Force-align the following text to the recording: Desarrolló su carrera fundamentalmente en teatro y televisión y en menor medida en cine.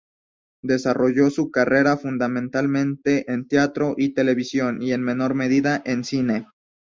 Desarrolló 0.63 1.29
su 1.29 1.51
carrera 1.51 1.95
fundamentalmente 1.95 3.31
en 3.31 3.47
teatro 3.47 3.93
y 3.95 4.15
televisión 4.15 4.81
y 4.81 4.93
en 4.93 5.03
menor 5.03 5.35
medida 5.35 5.79
en 5.85 6.03
cine. 6.05 6.47